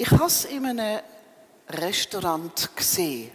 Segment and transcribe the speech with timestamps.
[0.00, 1.02] Ich habe es in einem
[1.68, 3.30] Restaurant gesehen.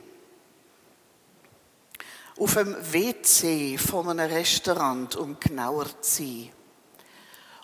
[2.40, 6.51] Auf dem WC von einem Restaurant, um genauer zu sein.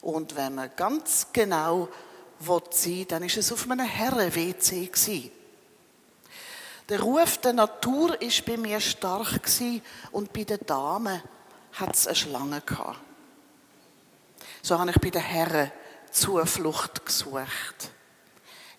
[0.02, 1.90] Und wenn man ganz genau
[2.70, 5.31] sein dann ist es auf einem Herren-WC
[6.88, 9.49] Der Ruf der Natur ist bei mir stark
[10.11, 11.23] und bei den Damen
[11.73, 12.99] hat es eine Schlange gehabt.
[14.61, 15.71] So habe ich bei den Herren
[16.11, 17.91] Zuflucht gesucht.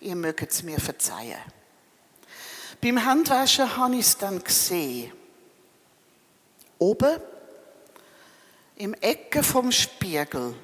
[0.03, 1.39] Ihr mögt es mir verzeihen.
[2.81, 5.13] Beim Handwaschen habe ich es dann gesehen.
[6.77, 7.21] Oben
[8.75, 10.55] im Ecke vom Spiegel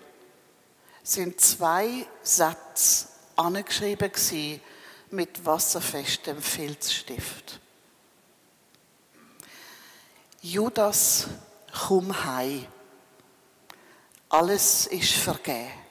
[1.03, 4.11] sind zwei Sätze angeschrieben
[5.11, 7.61] mit wasserfestem Filzstift.
[10.41, 11.27] Judas,
[11.87, 12.67] komm heim.
[14.27, 15.88] Alles ist vergeben.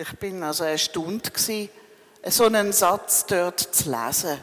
[0.00, 1.68] Ich bin also erstaunt gewesen,
[2.24, 4.38] so einen Satz dort zu lesen.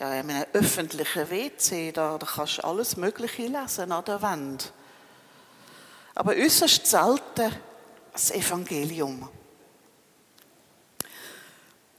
[0.00, 4.72] Ja, in einem öffentlichen WC, da, da kannst du alles Mögliche lesen an der Wand.
[6.16, 7.52] Aber äußerst selten
[8.12, 9.28] das Evangelium.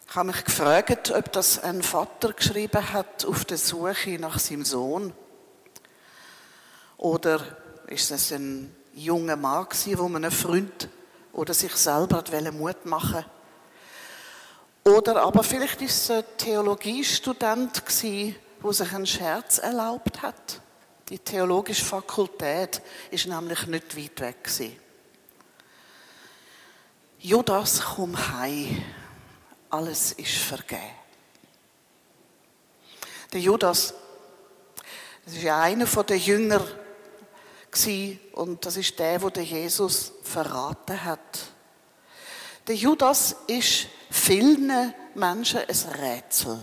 [0.10, 4.66] Ich habe mich gefragt, ob das ein Vater geschrieben hat auf der Suche nach seinem
[4.66, 5.14] Sohn.
[6.98, 7.40] Oder
[7.88, 10.90] ist es ein junger Mann gewesen, man einen Freund
[11.34, 13.26] oder sich selber Mut machen
[14.84, 17.84] Oder aber vielleicht ist es ein Theologiestudent
[18.62, 20.62] der sich einen Scherz erlaubt hat.
[21.10, 24.50] Die theologische Fakultät ist nämlich nicht weit weg.
[27.20, 28.84] Judas, komm heim.
[29.70, 30.82] Alles ist vergeben.
[33.34, 33.94] Der Judas,
[35.26, 36.62] das ist ja einer der Jünger
[38.34, 41.40] und das ist der, wo der Jesus verraten hat.
[42.68, 46.60] Der Judas ist vielen Menschen ein Rätsel.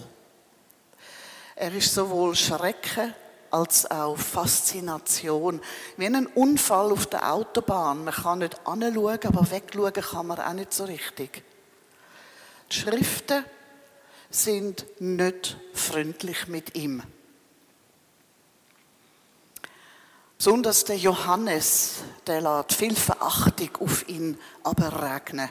[1.54, 3.14] Er ist sowohl Schrecken
[3.50, 5.60] als auch Faszination.
[5.96, 8.04] Wie ein Unfall auf der Autobahn.
[8.04, 11.42] Man kann nicht anschauen, aber wegschauen kann man auch nicht so richtig.
[12.70, 13.44] Die Schriften
[14.28, 17.02] sind nicht freundlich mit ihm.
[20.38, 21.94] Besonders der Johannes,
[22.26, 25.48] der lässt viel Verachtung auf ihn aberregnen.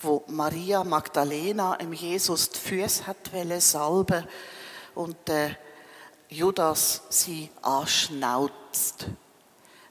[0.00, 4.26] Wo Maria Magdalena im Jesus die Füße hat salben
[4.96, 5.56] und der
[6.28, 9.06] Judas sie anschnauzt,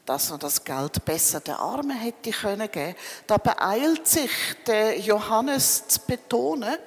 [0.05, 2.95] dass er das Geld besser den Armen hätte können geben.
[3.25, 4.31] Da beeilt sich
[4.67, 6.77] der Johannes zu betonen,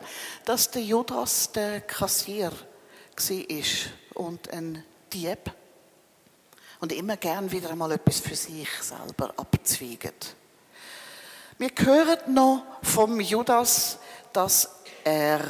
[0.45, 4.85] dass der Judas der Kassier war und ein
[5.15, 5.51] Dieb
[6.81, 10.13] und immer gern wieder einmal etwas für sich selber abzweigen.
[11.59, 13.99] Wir hören noch vom Judas,
[14.33, 14.69] dass
[15.05, 15.41] er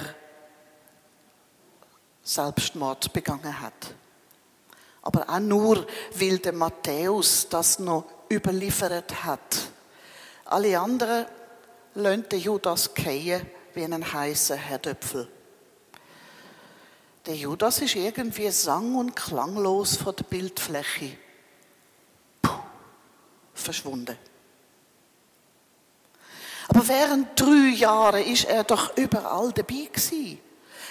[2.22, 3.94] Selbstmord begangen hat.
[5.03, 9.70] Aber auch nur, weil der Matthäus das noch überliefert hat.
[10.44, 11.26] Alle anderen
[11.94, 15.28] löhnte Judas gehen wie einen heißen Herdöpfel.
[17.26, 21.16] Der Judas ist irgendwie sang- und klanglos von der Bildfläche
[22.41, 22.50] Puh,
[23.53, 24.16] verschwunden.
[26.69, 30.38] Aber während drei Jahren ist er doch überall dabei gewesen.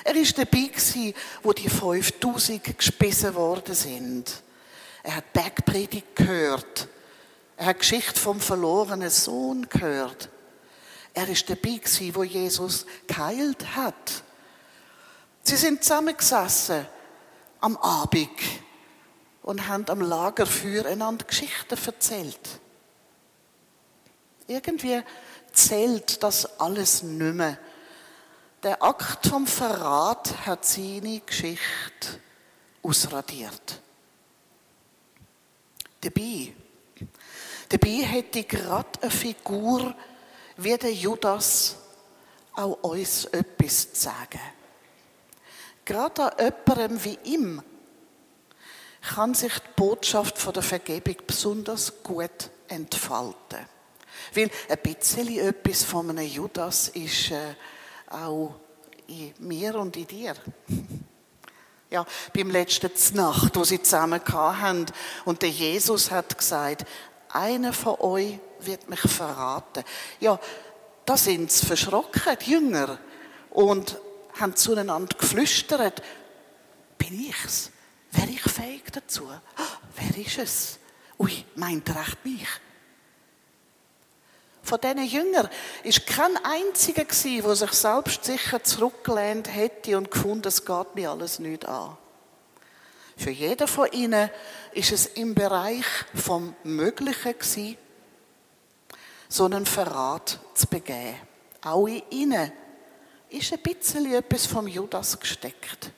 [0.03, 4.43] Er ist dabei gewesen, wo die 5000 gespissen worden sind.
[5.03, 6.87] Er hat Bergpredigt gehört.
[7.57, 10.29] Er hat Geschichte vom verlorenen Sohn gehört.
[11.13, 14.23] Er ist dabei gewesen, wo Jesus geheilt hat.
[15.47, 16.87] Sie sind zusammengesessen
[17.61, 18.29] am Abend
[19.43, 22.59] und haben am Lagerfeuer einander Geschichten erzählt.
[24.47, 25.03] Irgendwie
[25.53, 27.59] zählt das alles nicht mehr.
[28.63, 32.19] Der Akt vom Verrat hat seine Geschichte
[32.81, 33.81] ausradiert.
[36.01, 36.53] Dabei,
[37.69, 39.93] dabei hätte gerade eine Figur
[40.57, 41.75] wie der Judas
[42.53, 44.39] auch uns etwas zu sagen.
[45.85, 47.61] Gerade an jemandem wie ihm
[49.01, 53.59] kann sich die Botschaft von der Vergebung besonders gut entfalten.
[54.33, 57.55] Weil ein bisschen etwas von einem Judas ist äh,
[58.09, 58.55] auch
[59.07, 60.35] in mir und in dir.
[61.91, 62.03] Ja,
[62.33, 64.87] beim letzten Nacht, wo sie zusammen haben
[65.23, 66.83] und der Jesus hat gesagt,
[67.29, 69.83] einer von euch wird mich verraten.
[70.19, 70.39] Ja,
[71.05, 72.97] da sind sie verschrocken, die Jünger.
[73.51, 73.97] Und
[74.39, 76.01] haben zueinander geflüstert,
[76.97, 77.71] bin ich's?
[78.11, 79.29] Wäre ich fähig dazu?
[79.95, 80.79] Wer ist es?
[81.19, 82.47] Ui, meint er echt mich?
[84.63, 85.47] Von diesen Jüngern
[85.83, 91.11] ist kein einziger gewesen, der sich selbst sicher zurückgelehnt hätte und gefunden, es geht mir
[91.11, 91.95] alles nicht an.
[93.15, 94.29] Für jeden von ihnen
[94.73, 95.85] ist es im Bereich
[96.15, 97.77] vom Möglichen gewesen,
[99.29, 101.15] so einen Verrat zu begehen.
[101.61, 102.51] Auch in ihnen
[103.29, 105.91] ist ein bisschen etwas vom Judas gesteckt.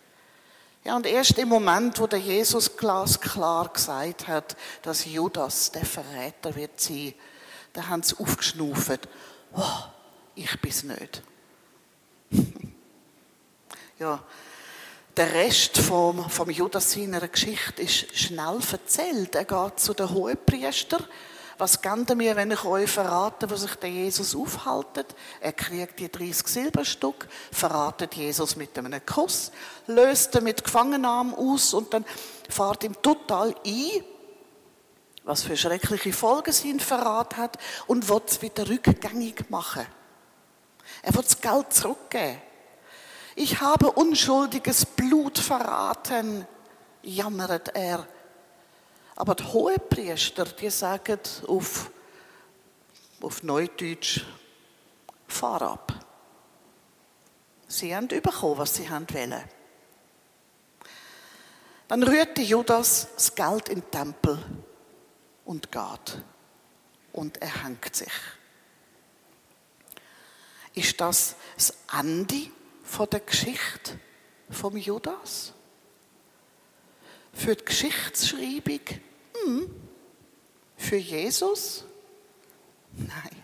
[0.84, 6.56] Ja, und erst im Moment, wo der Jesus glasklar gesagt hat, dass Judas der Verräter
[6.56, 7.14] wird sein,
[7.74, 9.08] da haben sie aufgeschnauft.
[9.54, 9.84] Oh,
[10.34, 11.22] ich bin's nicht.
[14.00, 14.24] ja,
[15.18, 19.36] der Rest vom, vom Judas seiner Geschichte ist schnell erzählt.
[19.36, 21.00] Er geht zu den Hohepriester
[21.58, 25.16] was gebt mir, wenn ich euch verrate, wo sich der Jesus aufhaltet?
[25.40, 29.52] Er kriegt die 30 Silberstück, verratet Jesus mit einem Kuss,
[29.88, 32.06] löst ihn mit Gefangennahmen aus und dann
[32.50, 34.04] fahrt ihm total ein,
[35.24, 37.58] was für schreckliche Folgen sein Verrat hat
[37.88, 39.86] und will es wieder rückgängig machen.
[41.02, 42.42] Er will das Geld zurückgeben.
[43.36, 46.48] Ich habe unschuldiges Blut verraten,
[47.04, 48.08] jammert er
[49.18, 51.90] aber die Hohepriester, die sagen auf,
[53.20, 54.24] auf Neudeutsch,
[55.28, 55.94] fahr ab.
[57.68, 59.44] Sie haben bekommen, was sie wollen.
[61.88, 64.38] Dann rührte Judas das Geld in den Tempel
[65.46, 66.24] und geht.
[67.12, 68.14] Und er hängt sich.
[70.76, 72.52] Ist das das Ende
[73.12, 74.00] der Geschichte
[74.52, 75.54] vom Judas?
[77.38, 78.80] Für die Geschichtsschreibung
[79.46, 79.70] hm,
[80.76, 81.86] für Jesus?
[82.94, 83.44] Nein.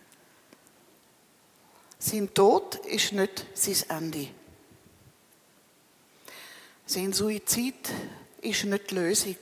[2.00, 4.28] Sein Tod ist nicht sein Ende.
[6.88, 7.90] Sein Suizid
[8.42, 9.38] ist nicht die Lösung.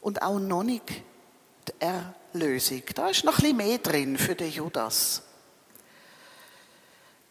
[0.00, 2.82] Und auch noch nicht die Erlösung.
[2.94, 5.22] Da ist noch ein mehr drin für den Judas.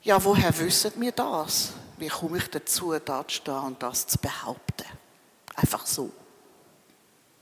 [0.02, 1.74] Ja, woher wissen wir das?
[1.98, 4.99] Wie komme ich dazu, da zu stehen und das zu behaupten?
[5.62, 6.12] Einfach so.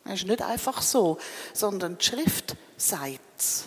[0.05, 1.19] Es ist nicht einfach so,
[1.53, 3.65] sondern die Schrift sagt es.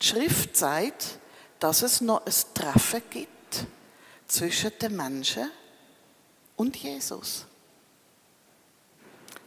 [0.00, 1.18] Die Schrift sagt,
[1.58, 3.66] dass es noch ein Treffen gibt
[4.28, 5.50] zwischen den Menschen
[6.56, 7.46] und Jesus.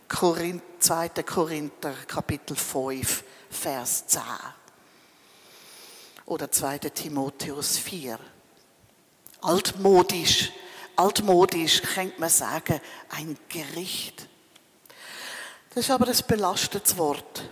[0.09, 1.09] 2.
[1.23, 4.21] Korinther, Kapitel 5, Vers 10.
[6.25, 6.77] Oder 2.
[6.79, 8.19] Timotheus 4.
[9.41, 10.51] Altmodisch,
[10.95, 12.79] altmodisch könnte man sagen,
[13.09, 14.27] ein Gericht
[15.73, 17.49] das ist aber ein belastetes Wort.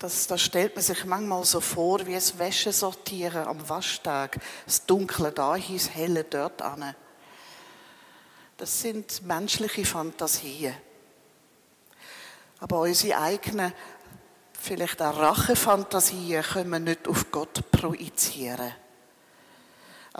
[0.00, 4.40] Das, das stellt man sich manchmal so vor, wie es Wäsche sortieren am Waschtag.
[4.66, 6.96] Das Dunkle da, das Helle dort an.
[8.56, 10.74] Das sind menschliche Fantasien.
[12.58, 13.72] Aber unsere eigenen,
[14.60, 18.74] vielleicht auch Rachefantasien können wir nicht auf Gott projizieren.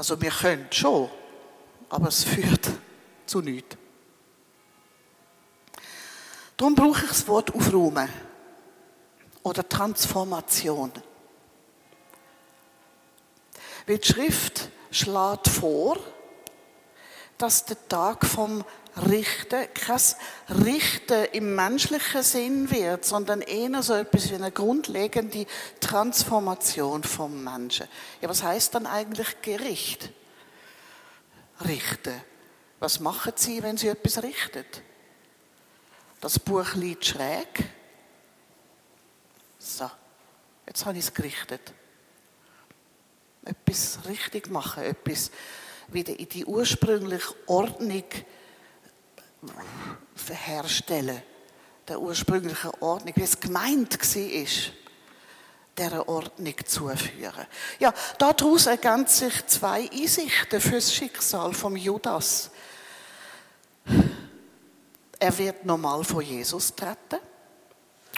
[0.00, 1.10] Also wir können schon,
[1.90, 2.70] aber es führt
[3.26, 3.76] zu nichts.
[6.56, 8.08] Darum brauche ich das Wort aufräumen
[9.42, 10.90] oder Transformation.
[13.86, 15.98] Weil die Schrift schlägt vor,
[17.36, 18.64] dass der Tag vom
[18.96, 20.00] Richten kein
[20.64, 25.46] Richten im menschlichen Sinn wird, sondern eher so etwas wie eine grundlegende
[25.80, 27.86] Transformation vom Menschen.
[28.20, 30.10] Ja, was heißt dann eigentlich Gericht?
[31.64, 32.20] Richten.
[32.80, 34.82] Was machen Sie, wenn Sie etwas richtet?
[36.20, 37.70] Das Buch liegt schräg.
[39.58, 39.90] So,
[40.66, 41.72] jetzt habe ich es gerichtet.
[43.44, 45.30] Etwas richtig machen, etwas
[45.88, 48.04] wieder in die ursprüngliche Ordnung
[50.28, 51.22] herstellen.
[51.88, 54.46] Der ursprünglichen Ordnung, wie es gemeint war,
[55.78, 57.46] dieser Ordnung zuführen.
[57.78, 62.50] Ja, daraus ergänzen sich zwei Einsichten für das Schicksal vom Judas.
[65.18, 67.20] Er wird normal vor Jesus treten.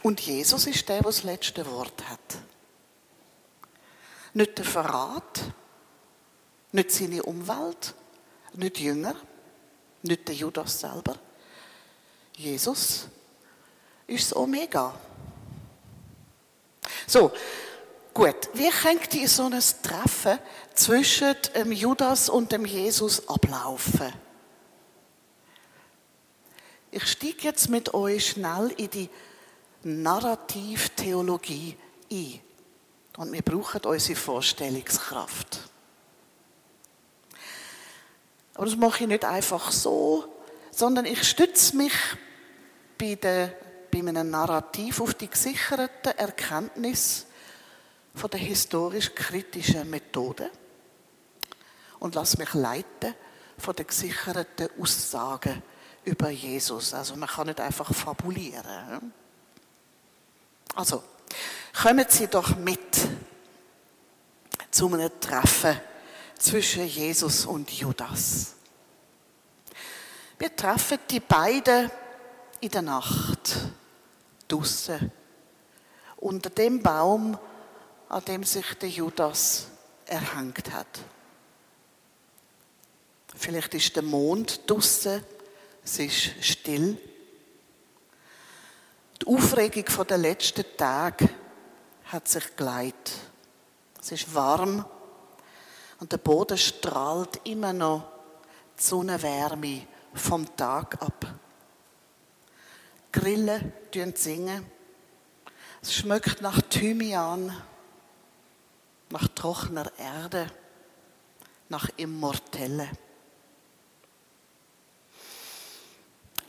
[0.03, 2.39] Und Jesus ist der, der das letzte Wort hat.
[4.35, 5.41] Nicht der Verrat,
[6.73, 7.95] nicht seine Umwelt,
[8.55, 9.15] nicht Jünger,
[10.03, 11.17] nicht der Judas selber.
[12.37, 13.07] Jesus
[14.07, 14.95] ist das Omega.
[17.07, 17.31] So,
[18.13, 18.49] gut.
[18.55, 20.39] Wie könnte so ein Treffen
[20.75, 24.13] zwischen dem Judas und dem Jesus ablaufen?
[26.91, 29.09] Ich steige jetzt mit euch schnell in die
[29.83, 31.77] Narrativtheologie
[32.11, 32.41] ein.
[33.17, 35.72] Und wir brauchen unsere Vorstellungskraft.
[38.55, 40.25] Aber das mache ich nicht einfach so,
[40.71, 41.95] sondern ich stütze mich
[42.99, 43.53] bei den
[43.93, 47.27] bei einem Narrativ auf die gesicherten Erkenntnis
[48.15, 50.51] von der historisch-kritischen Methode
[51.99, 53.15] und lass mich leiten
[53.59, 55.63] von den gesicherten Aussagen
[56.05, 56.95] über Jesus.
[56.95, 59.13] Also man kann nicht einfach fabulieren.
[60.75, 61.05] Also,
[61.83, 62.97] kommen Sie doch mit
[64.71, 65.79] zu einem Treffen
[66.43, 68.55] zwischen Jesus und Judas.
[70.39, 71.91] Wir treffen die beiden
[72.61, 73.57] in der Nacht
[74.49, 75.13] draussen
[76.17, 77.39] unter dem Baum,
[78.09, 79.69] an dem sich der Judas
[80.07, 81.01] erhängt hat.
[83.37, 85.25] Vielleicht ist der Mond draussen,
[85.85, 86.99] es ist still.
[89.21, 91.29] Die Aufregung der letzten Tage
[92.05, 93.13] hat sich geleitet.
[94.01, 94.85] Es ist warm
[96.03, 98.03] und der Boden strahlt immer noch
[98.77, 101.33] die Sonnenwärme vom Tag ab.
[103.13, 103.73] Grillen
[104.17, 104.67] singen.
[105.81, 107.57] Es schmeckt nach Thymian,
[109.11, 110.51] nach trockener Erde,
[111.69, 112.89] nach Immortelle.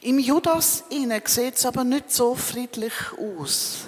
[0.01, 3.85] Im Judas sieht es aber nicht so friedlich aus.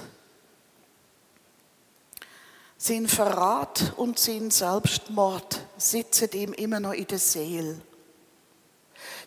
[2.87, 7.81] Sein Verrat und sein Selbstmord sitzen ihm immer noch in der Seele.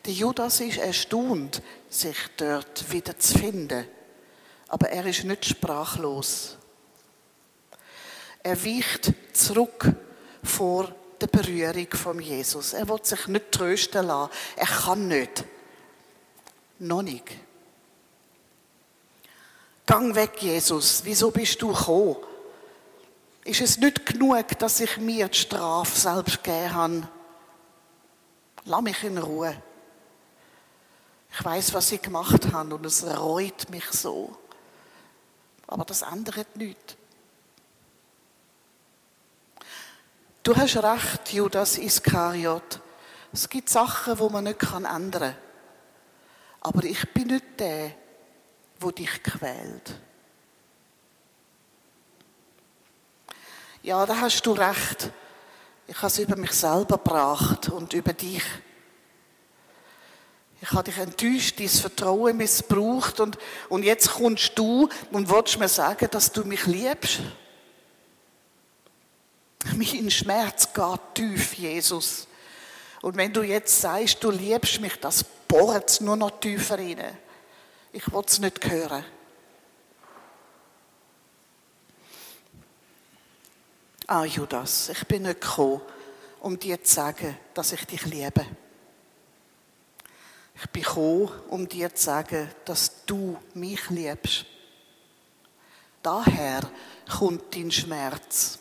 [0.05, 3.85] Der Judas ist erstaunt, sich dort wieder zu finden.
[4.69, 6.57] Aber er ist nicht sprachlos.
[8.45, 9.93] Er weicht zurück
[10.45, 12.75] vor der Berührung von Jesus.
[12.75, 14.31] Er will sich nicht trösten lassen.
[14.55, 15.45] Er kann nicht.
[16.79, 17.25] Noch nicht.
[19.85, 21.00] Gang weg, Jesus.
[21.05, 22.27] Wieso bist du gekommen?
[23.49, 27.09] Ist es nicht genug, dass ich mir die Strafe selbst gegeben habe?
[28.67, 29.62] Lass mich in Ruhe.
[31.33, 34.37] Ich weiß, was ich gemacht habe und es reut mich so.
[35.67, 36.97] Aber das ändert nichts.
[40.43, 42.83] Du hast recht, Judas Iskariot.
[43.33, 45.37] Es gibt Sachen, wo man nicht ändern kann.
[46.61, 47.93] Aber ich bin nicht der,
[48.78, 49.99] wo dich quält.
[53.82, 55.11] Ja, da hast du recht.
[55.87, 58.44] Ich habe es über mich selber gebracht und über dich.
[60.61, 65.68] Ich habe dich enttäuscht, dein Vertrauen missbraucht und, und jetzt kommst du und willst mir
[65.68, 67.20] sagen, dass du mich liebst.
[69.76, 72.26] Mein Schmerz geht tief, Jesus.
[73.00, 77.16] Und wenn du jetzt sagst, du liebst mich, das bohrt nur noch tiefer rein.
[77.92, 79.04] Ich will es nicht hören.
[84.11, 85.83] Ah, Judas, ich bin nicht gekommen,
[86.41, 88.47] um dir zu sagen, dass ich dich liebe.
[90.55, 94.47] Ich bin gekommen, um dir zu sagen, dass du mich liebst.
[96.03, 96.62] Daher
[97.19, 98.59] kommt dein Schmerz.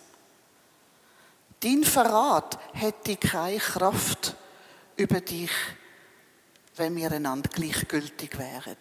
[1.61, 4.35] Dein Verrat hätte keine Kraft
[4.97, 5.51] über dich,
[6.75, 8.75] wenn wir einander gleichgültig wären.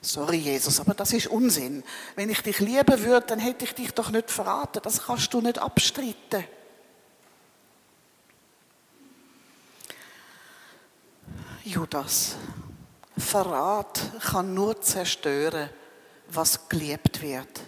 [0.00, 1.82] Sorry, Jesus, aber das ist Unsinn.
[2.14, 4.80] Wenn ich dich lieben würde, dann hätte ich dich doch nicht verraten.
[4.82, 6.44] Das kannst du nicht abstreiten.
[11.64, 12.36] Judas,
[13.18, 15.70] Verrat kann nur zerstören,
[16.28, 17.60] was geliebt wird.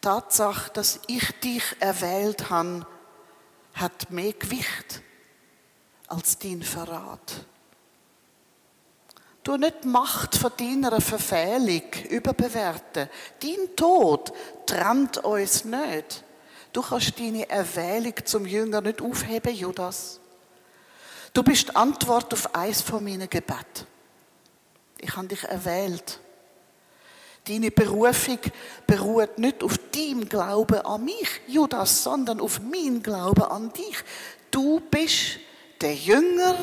[0.00, 2.86] Tatsache, dass ich dich erwählt habe,
[3.74, 5.02] hat mehr Gewicht
[6.08, 7.44] als dein Verrat.
[9.48, 13.08] Du nicht die Macht von deiner Verfehlung überbewerten.
[13.40, 14.30] Dein Tod
[14.66, 16.22] trennt uns nicht.
[16.70, 20.20] Du kannst deine Erwählung zum Jünger nicht aufheben, Judas.
[21.32, 23.86] Du bist die Antwort auf eins von meinen Gebeten.
[24.98, 26.20] Ich habe dich erwählt.
[27.46, 28.40] Deine Berufung
[28.86, 33.96] beruht nicht auf deinem Glauben an mich, Judas, sondern auf mein Glauben an dich.
[34.50, 35.38] Du bist
[35.80, 36.54] der Jünger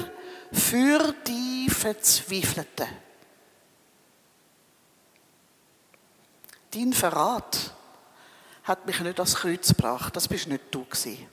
[0.51, 2.87] für die Verzweifelten.
[6.71, 7.73] Dein Verrat
[8.63, 10.15] hat mich nicht ans Kreuz gebracht.
[10.15, 11.27] Das bist nicht du gewesen.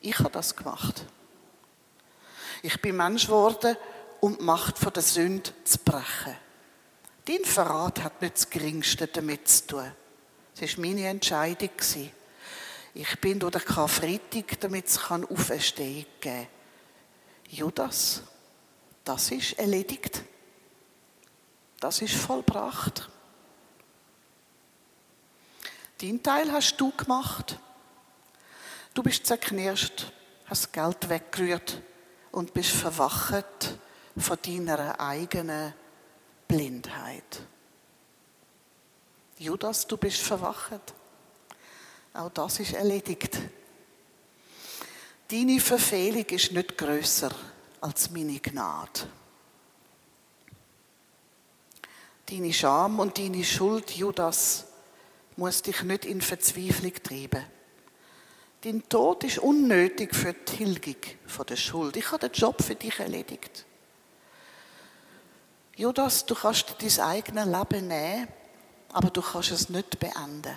[0.00, 1.04] Ich habe das gemacht.
[2.62, 3.76] Ich bin Mensch geworden,
[4.20, 6.36] um die Macht von der Sünde zu brechen.
[7.24, 9.92] Dein Verrat hat nicht das Geringste damit zu tun.
[10.58, 11.70] Das war meine Entscheidung.
[12.94, 16.59] Ich bin durch den Karfreitag, damit es Auferstehung geben kann.
[17.50, 18.22] Judas,
[19.04, 20.22] das ist erledigt.
[21.80, 23.08] Das ist vollbracht.
[25.98, 27.58] Dein Teil hast du gemacht.
[28.94, 30.12] Du bist zerknirscht,
[30.46, 31.82] hast Geld weggerührt
[32.30, 33.78] und bist verwacht
[34.16, 35.74] von deiner eigenen
[36.46, 37.42] Blindheit.
[39.38, 40.94] Judas, du bist verwacht.
[42.14, 43.38] Auch das ist erledigt.
[45.30, 47.30] Deine Verfehlung ist nicht größer
[47.82, 49.08] als meine Gnade.
[52.26, 54.66] Deine Scham und deine Schuld, Judas,
[55.36, 57.44] muss dich nicht in Verzweiflung treiben.
[58.62, 60.96] Dein Tod ist unnötig für die Tilgung
[61.48, 61.96] der Schuld.
[61.96, 63.64] Ich habe den Job für dich erledigt.
[65.76, 68.28] Judas, du kannst dein eigenes Leben nehmen,
[68.92, 70.56] aber du kannst es nicht beenden.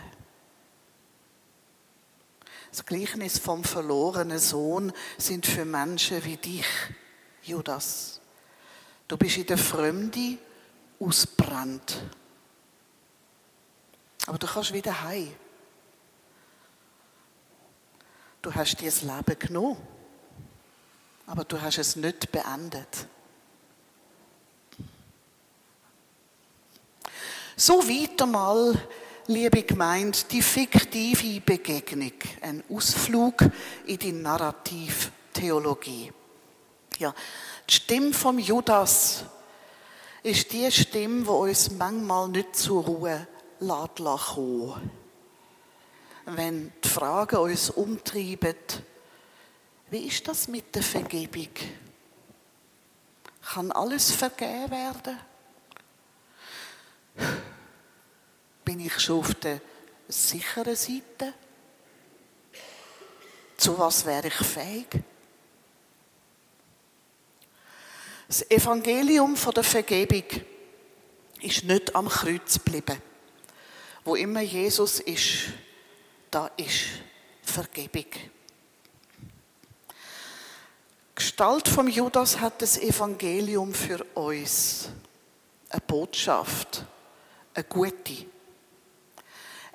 [2.73, 6.65] Das Gleichnis vom verlorenen Sohn sind für Menschen wie dich,
[7.43, 8.19] Judas.
[9.07, 10.39] Du bist in der Fremde
[10.99, 12.01] ausbrannt.
[14.25, 15.35] Aber du kannst wieder heim.
[18.41, 19.77] Du hast dir das Leben genommen,
[21.27, 23.05] aber du hast es nicht beendet.
[27.55, 28.75] So weiter mal
[29.27, 33.35] liebe Gemeinde, die fiktive Begegnung, ein Ausflug
[33.85, 36.11] in die Narrativtheologie.
[36.99, 37.13] Ja,
[37.69, 39.23] die Stimme vom Judas
[40.21, 43.27] ist die Stimme, die uns manchmal nicht zur Ruhe
[43.59, 43.99] lässt.
[46.25, 48.55] Wenn die Fragen uns umtreiben,
[49.89, 51.49] wie ist das mit der Vergebung?
[53.41, 55.19] Kann alles vergeben werden?
[58.73, 59.61] Bin ich schon auf der
[60.07, 61.35] sicheren Seite?
[63.55, 64.87] Zu was wäre ich fähig?
[68.27, 70.23] Das Evangelium der Vergebung
[71.39, 72.99] ist nicht am Kreuz geblieben.
[74.03, 75.53] Wo immer Jesus ist,
[76.31, 76.85] da ist
[77.43, 78.07] Vergebung.
[81.13, 84.89] Gestalt vom Judas hat das Evangelium für uns.
[85.69, 86.83] Eine Botschaft,
[87.53, 88.32] eine gute.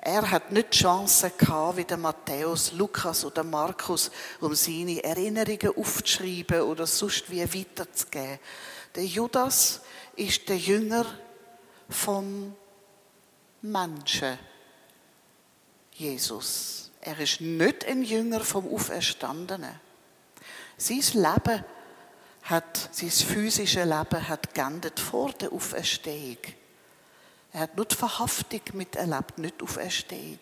[0.01, 5.75] Er hat nicht die Chance gehabt, wie der Matthäus, Lukas oder Markus, um seine Erinnerungen
[5.75, 8.39] aufzuschreiben oder sonst wie weiterzugeben.
[8.95, 9.81] Der Judas
[10.15, 11.05] ist der Jünger
[11.89, 12.55] vom
[13.61, 14.39] Menschen,
[15.91, 16.91] Jesus.
[17.01, 19.79] Er ist nicht ein Jünger vom Auferstandenen.
[20.77, 21.65] Sein Leben
[22.43, 26.37] hat, sein physisches Leben hat geendet vor der Auferstehung.
[27.51, 30.39] Er hat nur die Verhaftung miterlebt, nicht Auferstehung.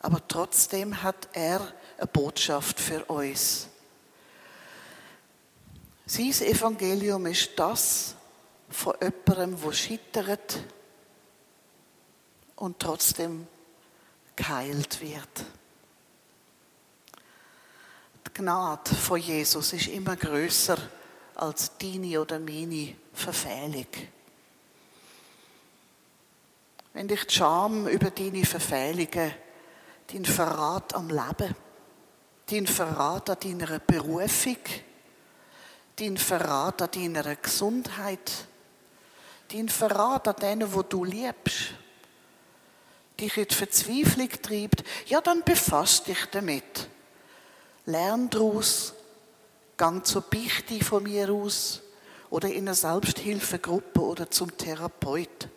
[0.00, 3.68] Aber trotzdem hat er eine Botschaft für uns.
[6.06, 8.16] Sein Evangelium ist das
[8.68, 10.58] von jemandem, der scheitert
[12.56, 13.46] und trotzdem
[14.36, 15.44] geheilt wird.
[18.26, 20.78] Die Gnade von Jesus ist immer größer
[21.34, 23.86] als deine oder meine Verfehlung.
[26.92, 29.32] Wenn dich die Scham über deine Verfehlungen,
[30.12, 31.54] dein Verrat am Leben,
[32.46, 34.58] dein Verrat an deiner Berufung,
[35.96, 38.46] dein Verrat an deiner Gesundheit,
[39.48, 41.74] dein Verrat an denen, wo du liebst,
[43.18, 46.88] dich in die Verzweiflung treibt, ja, dann befasst dich damit.
[47.86, 48.92] Lern daraus,
[49.76, 51.82] gang zur Beichte von mir aus
[52.30, 55.48] oder in eine Selbsthilfegruppe oder zum Therapeut.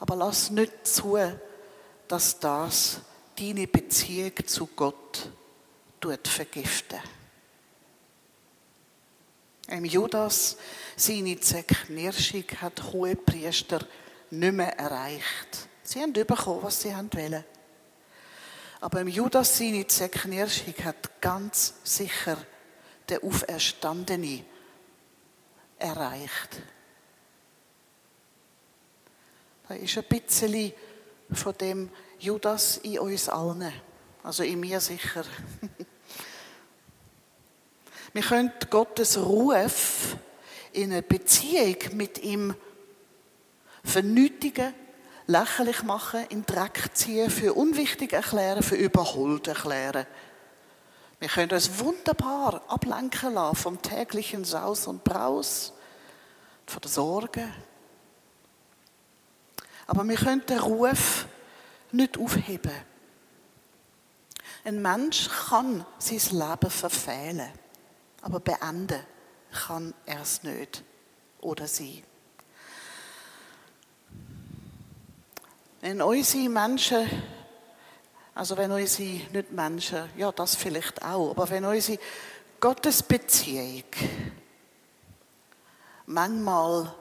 [0.00, 1.18] Aber lass nicht zu,
[2.06, 3.00] dass das
[3.38, 5.30] deine Beziehung zu Gott
[6.00, 7.00] tut vergiften.
[9.68, 10.56] Im Judas
[10.96, 13.80] seine Zerknirschung hat hohe Priester
[14.30, 15.68] nicht mehr erreicht.
[15.82, 17.44] Sie haben bekommen, was sie wollen.
[18.80, 22.38] Aber im Judas seine Zerknirschung hat ganz sicher
[23.08, 24.44] der Auferstandene
[25.78, 26.62] erreicht.
[29.68, 30.72] Da ist ein bisschen
[31.30, 33.70] von dem Judas in uns allen.
[34.22, 35.24] Also in mir sicher.
[38.14, 40.16] Wir können Gottes Ruf
[40.72, 42.54] in eine Beziehung mit ihm
[43.84, 44.72] vernötigen,
[45.26, 50.06] lächerlich machen, in Dreck ziehen, für unwichtig erklären, für überholt erklären.
[51.20, 55.74] Wir können uns wunderbar ablenken lassen vom täglichen Saus und Braus,
[56.66, 57.46] von der Sorge,
[59.88, 61.26] aber wir können den Ruf
[61.90, 62.70] nicht aufheben.
[64.64, 67.50] Ein Mensch kann sein Leben verfehlen,
[68.20, 69.00] aber beenden
[69.50, 70.84] kann er es nicht
[71.40, 72.04] oder sie.
[75.80, 77.08] Wenn unsere Menschen,
[78.34, 81.98] also wenn unsere, nicht Menschen, ja das vielleicht auch, aber wenn unsere
[82.60, 83.84] Gottes Beziehung
[86.04, 86.94] manchmal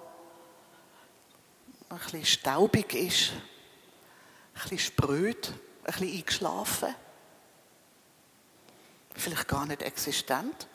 [1.90, 5.54] ein bisschen staubig ist, ein bisschen spröd, ein
[5.86, 6.96] bisschen eingeschlafen,
[9.16, 10.68] vielleicht gar nicht existent.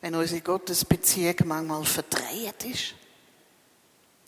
[0.00, 2.94] Wenn unsere Gottesbeziehung manchmal verdreht ist,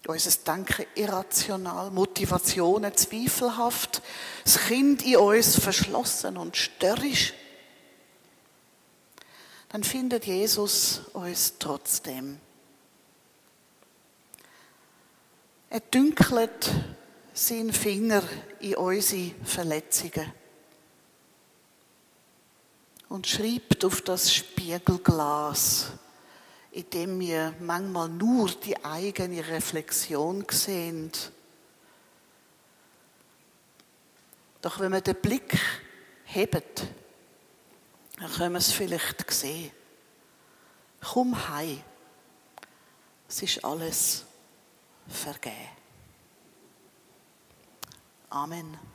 [0.06, 4.02] unser Denken irrational, Motivationen zweifelhaft,
[4.44, 7.32] das Kind in uns verschlossen und störrisch,
[9.70, 12.38] dann findet Jesus uns trotzdem.
[15.70, 16.70] Er dünkelt
[17.32, 18.22] seinen Finger
[18.60, 20.32] in unsere Verletzungen
[23.08, 25.92] und schreibt auf das Spiegelglas,
[26.72, 31.10] in dem wir manchmal nur die eigene Reflexion sehen.
[34.60, 35.58] Doch wenn wir den Blick
[36.24, 36.84] hebt,
[38.18, 39.70] dann können wir es vielleicht sehen.
[41.00, 41.82] Komm heim.
[43.28, 44.24] Es ist alles
[45.08, 45.68] vergeben.
[48.30, 48.93] Amen.